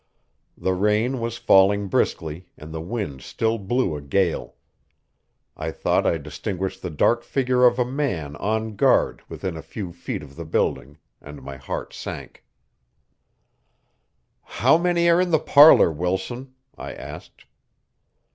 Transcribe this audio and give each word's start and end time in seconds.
The 0.57 0.73
rain 0.73 1.19
was 1.19 1.37
falling 1.37 1.87
briskly, 1.87 2.47
and 2.57 2.73
the 2.73 2.81
wind 2.81 3.21
still 3.21 3.59
blew 3.59 3.95
a 3.95 4.01
gale. 4.01 4.55
I 5.55 5.69
thought 5.69 6.07
I 6.07 6.17
distinguished 6.17 6.81
the 6.81 6.89
dark 6.89 7.23
figure 7.23 7.65
of 7.67 7.77
a 7.77 7.85
man 7.85 8.35
on 8.37 8.75
guard 8.77 9.21
within 9.29 9.55
a 9.55 9.61
few 9.61 9.93
feet 9.93 10.23
of 10.23 10.35
the 10.37 10.43
building, 10.45 10.97
and 11.21 11.43
my 11.43 11.57
heart 11.57 11.93
sank. 11.93 12.43
"How 14.41 14.75
many 14.75 15.07
are 15.07 15.21
in 15.21 15.29
the 15.29 15.37
parlor, 15.37 15.91
Wilson?" 15.91 16.55
I 16.75 16.93
asked. 16.95 17.45